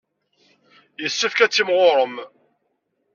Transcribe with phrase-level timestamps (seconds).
[1.01, 2.15] Yessefk ad timɣurem.